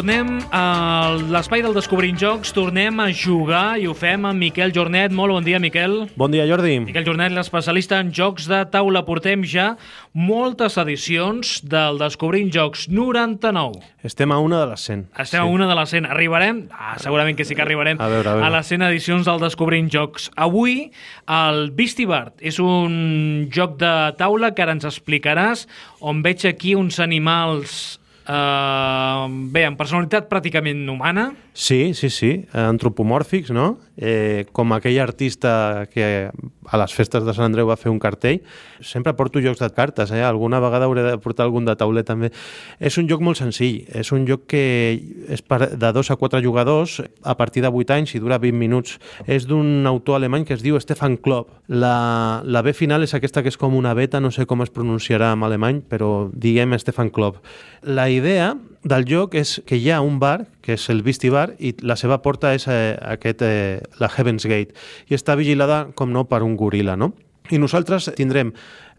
[0.00, 5.12] tornem a l'espai del Descobrint Jocs, tornem a jugar i ho fem amb Miquel Jornet.
[5.12, 6.06] Molt bon dia, Miquel.
[6.16, 6.78] Bon dia, Jordi.
[6.86, 9.02] Miquel Jornet, l'especialista en jocs de taula.
[9.04, 9.74] Portem ja
[10.16, 13.84] moltes edicions del Descobrint Jocs 99.
[14.08, 15.04] Estem a una de les 100.
[15.20, 15.42] Estem sí.
[15.42, 16.08] a una de les 100.
[16.16, 16.64] Arribarem?
[16.72, 18.48] Ah, segurament que sí que arribarem a, veure, a, veure.
[18.48, 20.30] a les 100 edicions del Descobrint Jocs.
[20.40, 20.94] Avui,
[21.28, 25.68] el Beastie Bart és un joc de taula que ara ens explicaràs
[26.00, 27.99] on veig aquí uns animals
[28.30, 31.32] Uh, bé, amb personalitat pràcticament humana.
[31.50, 33.72] Sí, sí, sí, antropomòrfics, no?
[33.98, 38.38] Eh, com aquell artista que a les festes de Sant Andreu va fer un cartell.
[38.86, 40.22] Sempre porto jocs de cartes, eh?
[40.22, 42.30] alguna vegada hauré de portar algun de tauler també.
[42.78, 44.62] És un joc molt senzill, és un joc que
[45.28, 48.56] és per, de dos a quatre jugadors a partir de 8 anys i dura 20
[48.56, 48.96] minuts.
[49.26, 51.50] És d'un autor alemany que es diu Stefan Klopp.
[51.66, 54.70] La, la B final és aquesta que és com una beta, no sé com es
[54.72, 57.42] pronunciarà en alemany, però diguem Stefan Klopp.
[57.82, 61.54] La idea del joc és que hi ha un bar, que és el Beastie Bar,
[61.58, 64.76] i la seva porta és eh, aquest, eh, la Heaven's Gate,
[65.08, 67.12] i està vigilada, com no, per un goril·la, no?
[67.50, 68.52] I nosaltres tindrem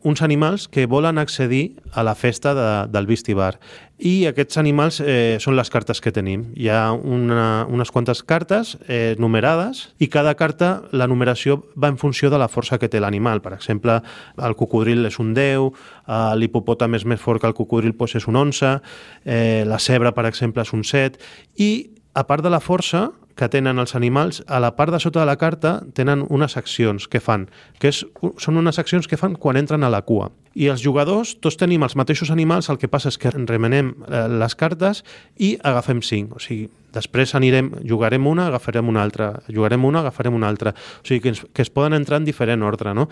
[0.04, 3.60] uns animals que volen accedir a la festa de, del Beastie Bar.
[4.02, 6.48] I aquests animals eh, són les cartes que tenim.
[6.58, 12.02] Hi ha una, unes quantes cartes eh, numerades i cada carta, la numeració va en
[12.02, 13.44] funció de la força que té l'animal.
[13.46, 14.00] Per exemple,
[14.42, 18.28] el cocodril és un 10, eh, l'hipopòtam és més fort que el cocodril doncs és
[18.28, 18.76] un 11,
[19.24, 21.22] eh, la cebra, per exemple, és un 7,
[21.62, 21.72] i
[22.18, 23.12] a part de la força,
[23.42, 27.08] que tenen els animals, a la part de sota de la carta tenen unes accions
[27.10, 27.48] que fan,
[27.82, 28.04] que és,
[28.38, 30.30] són unes accions que fan quan entren a la cua.
[30.54, 34.28] I els jugadors, tots tenim els mateixos animals, el que passa és que remenem eh,
[34.30, 35.02] les cartes
[35.40, 36.36] i agafem cinc.
[36.38, 40.76] O sigui, després anirem, jugarem una, agafarem una altra, jugarem una, agafarem una altra.
[41.02, 43.08] O sigui, que, ens, que es poden entrar en diferent ordre, no?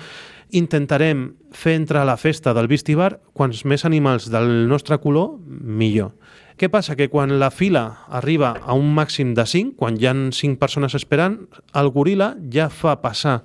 [0.51, 6.13] Intentarem fer entrar a la festa del Vistibar quants més animals del nostre color, millor.
[6.59, 6.97] Què passa?
[6.99, 10.91] Que quan la fila arriba a un màxim de 5, quan hi han 5 persones
[10.97, 11.37] esperant,
[11.79, 13.37] el goril·la ja fa passar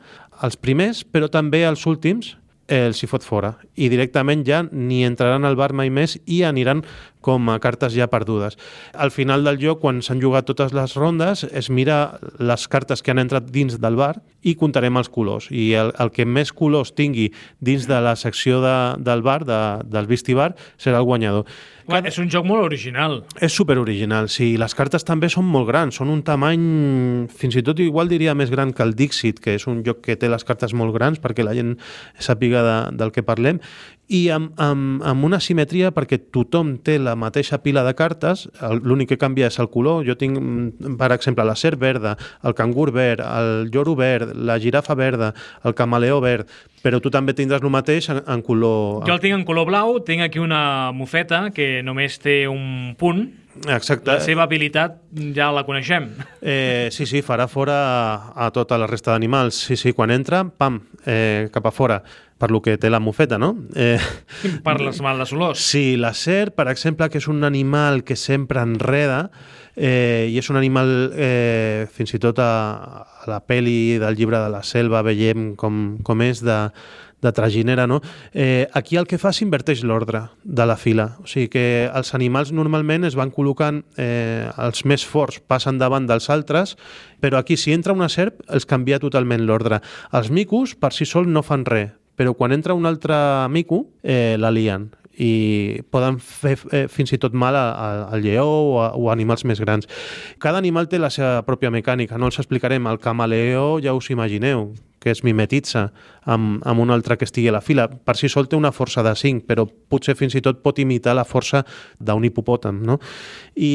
[0.42, 2.32] els primers, però també els últims,
[2.66, 3.52] els hi fot fora.
[3.78, 6.82] I directament ja ni entraran al bar mai més i aniran
[7.24, 8.58] com a cartes ja perdudes.
[8.92, 13.14] Al final del joc, quan s'han jugat totes les rondes, es mira les cartes que
[13.14, 15.48] han entrat dins del bar i comptarem els colors.
[15.54, 17.30] I el, el que més colors tingui
[17.64, 21.48] dins de la secció de, del bar, de, del Vistibar, serà el guanyador.
[21.88, 22.08] Cada...
[22.08, 23.18] És un joc molt original.
[23.44, 24.54] És super original, sí.
[24.60, 26.64] Les cartes també són molt grans, són un tamany,
[27.34, 30.16] fins i tot igual diria més gran que el Dixit, que és un joc que
[30.20, 31.74] té les cartes molt grans perquè la gent
[32.18, 33.60] sàpiga de, del que parlem,
[34.08, 38.46] i amb, amb, amb una simetria perquè tothom té la mateixa pila de cartes,
[38.84, 40.04] l'únic que canvia és el color.
[40.08, 40.40] Jo tinc,
[41.00, 45.32] per exemple, la serp verda, el cangur verd, el lloro verd, la girafa verda,
[45.64, 46.48] el camaleó verd,
[46.84, 49.06] però tu també tindràs el mateix en, en color...
[49.08, 53.24] Jo el tinc en color blau, tinc aquí una mofeta que només té un punt,
[53.68, 54.10] Exacte.
[54.10, 54.98] La seva habilitat
[55.36, 56.10] ja la coneixem.
[56.40, 59.58] Eh, sí, sí, farà fora a, a tota la resta d'animals.
[59.68, 62.02] Sí, sí, quan entra, pam, eh, cap a fora
[62.38, 63.54] per lo que té la mofeta, no?
[63.76, 63.98] Eh,
[64.64, 65.62] per les males olors.
[65.62, 69.30] Sí, la serp, per exemple, que és un animal que sempre enreda,
[69.76, 72.50] eh, i és un animal, eh, fins i tot a,
[73.22, 76.58] a la peli del llibre de la selva veiem com, com és de,
[77.24, 78.00] de traginera, no?
[78.32, 81.08] Eh, aquí el que fa s'inverteix l'ordre de la fila.
[81.24, 86.06] O sigui que els animals normalment es van col·locant, eh, els més forts passen davant
[86.06, 86.76] dels altres,
[87.24, 89.80] però aquí si entra una serp els canvia totalment l'ordre.
[90.12, 93.16] Els micos per si sol no fan res, però quan entra un altre
[93.50, 98.80] mico eh, la lien i poden fer eh, fins i tot mal al lleó o
[98.82, 99.88] a, o a animals més grans.
[100.42, 102.86] Cada animal té la seva pròpia mecànica, no els explicarem.
[102.90, 104.72] El camaleó ja us imagineu,
[105.04, 105.90] que es mimetitza
[106.24, 107.88] amb, amb un altre que estigui a la fila.
[107.88, 111.14] Per si sol té una força de 5, però potser fins i tot pot imitar
[111.14, 111.62] la força
[112.00, 112.80] d'un hipopòtam.
[112.88, 112.96] No?
[113.54, 113.74] I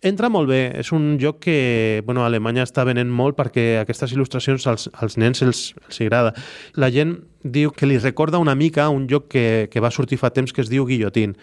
[0.00, 0.62] entra molt bé.
[0.80, 5.18] És un joc que bueno, a Alemanya està venent molt perquè aquestes il·lustracions als, als
[5.20, 6.34] nens els, els agrada.
[6.76, 7.18] La gent
[7.52, 10.62] diu que li recorda una mica un joc que, que va sortir fa temps que
[10.64, 11.36] es diu Guillotín,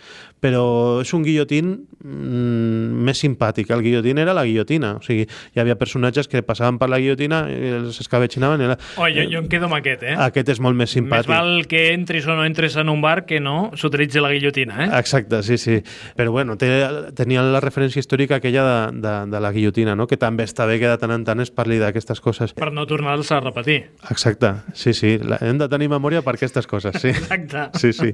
[0.46, 1.72] però és un guillotín
[2.04, 3.72] mm, més simpàtic.
[3.74, 7.44] El guillotín era la guillotina, o sigui, hi havia personatges que passaven per la guillotina
[7.50, 8.66] i els escabetxinaven.
[8.70, 8.78] La...
[9.00, 10.16] Oh, jo, jo em quedo amb aquest, eh?
[10.28, 11.26] Aquest és molt més simpàtic.
[11.26, 14.78] Més val que entris o no entres en un bar que no s'utilitzi la guillotina,
[14.86, 14.90] eh?
[15.00, 15.80] Exacte, sí, sí.
[16.18, 16.70] Però bueno, té,
[17.18, 20.06] tenia la referència històrica aquella de, de, de la guillotina, no?
[20.10, 22.54] que també està bé que de tant en tant es parli d'aquestes coses.
[22.58, 23.80] Per no tornar-los a repetir.
[24.12, 25.16] Exacte, sí, sí.
[25.40, 27.12] Hem de tenir memòria per aquestes coses, sí.
[27.16, 27.66] Exacte.
[27.82, 28.14] Sí, sí.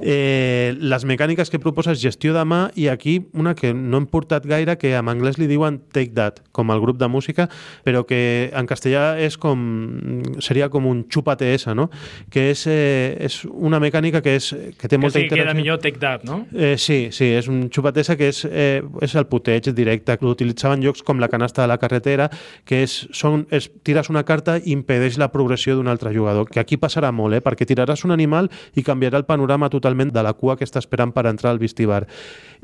[0.00, 4.06] Eh, les mecàniques que proposa és gestió de mà i aquí una que no hem
[4.10, 7.48] portat gaire, que en anglès li diuen Take That, com el grup de música,
[7.84, 11.88] però que en castellà és com seria com un xupate esa, no?
[12.30, 15.54] Que és, eh, és una mecànica que, és, que té Que molta sí, interacció.
[15.54, 16.46] millor Take That, no?
[16.52, 20.82] Eh, sí, sí, és un xupatesa que és, eh, és el puteig directe, que l'utilitzaven
[20.82, 22.30] jocs com la canasta de la carretera,
[22.64, 26.60] que és, són, és tires una carta i impedeix la progressió d'un altre jugador, que
[26.60, 30.34] aquí passarà molt, eh, perquè tiraràs un animal i canviarà el panorama totalment de la
[30.34, 32.04] cua que està esperant per entrar al vestibar.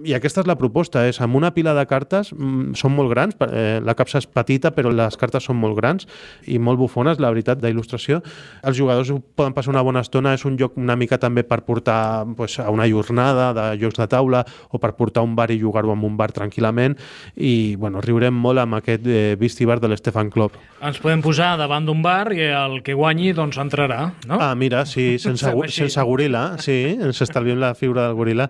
[0.02, 3.36] I aquesta és la proposta, és amb una pila de cartes, mm, són molt grans,
[3.46, 6.06] eh, la capsa és petita, però les cartes són molt grans
[6.46, 8.22] i molt bufones, la veritat, d'il·lustració.
[8.64, 11.62] Els jugadors ho poden passar una bona estona, és un joc una mica també per
[11.62, 15.60] portar pues, a una jornada de jocs de taula o per portar un bar i
[15.60, 16.96] jugar-ho en un bar tranquil·lament
[17.36, 20.56] i bueno, riurem molt amb aquest eh, Vistibar de l'Stefan Klopp.
[20.82, 24.40] Ens podem posar davant d'un bar i el que guanyi doncs entrarà, no?
[24.40, 28.48] Ah, mira, sí, sense, sense goril·la, sí, ens estalviem la figura del goril·la.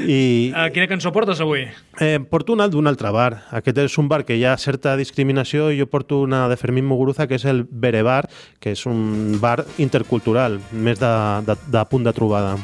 [0.00, 0.20] I
[0.54, 1.66] Uh, quina cançó portes avui?
[2.00, 3.42] eh, porto una d'un altre bar.
[3.52, 6.88] Aquest és un bar que hi ha certa discriminació i jo porto una de Fermín
[6.88, 8.24] Muguruza, que és el Berebar,
[8.60, 11.12] que és un bar intercultural, més de,
[11.46, 12.56] de, de punt de trobada.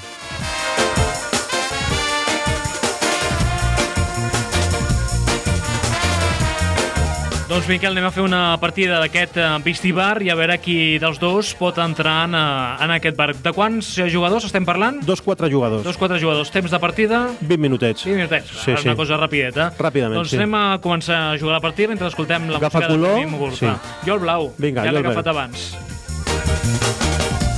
[7.46, 11.52] Doncs Miquel, anem a fer una partida d'aquest Vistibar i a veure qui dels dos
[11.54, 13.28] pot entrar en, uh, en aquest bar.
[13.38, 14.98] De quants eh, jugadors estem parlant?
[15.06, 15.84] Dos, quatre jugadors.
[15.86, 16.50] Dos, quatre jugadors.
[16.50, 17.20] Temps de partida?
[17.38, 18.02] 20 minutets.
[18.02, 18.50] 20 minutets.
[18.64, 18.96] Sí, una sí.
[18.98, 19.68] cosa rapideta.
[19.78, 20.40] Ràpidament, doncs sí.
[20.40, 23.30] anem a començar a jugar la partida mentre escoltem la Agafa música de color, Fermín
[23.36, 23.76] Muguruza.
[23.76, 24.08] sí.
[24.08, 24.50] Jo el blau.
[24.58, 25.36] Vinga, ja jo l'he agafat verd.
[25.36, 25.68] abans.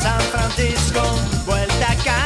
[0.04, 1.06] San Francisco,
[1.48, 2.20] bueltaka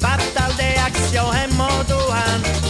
[0.00, 2.67] Bat taldeak zioen moduan Gazonetan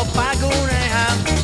[0.00, 1.39] Copenhagen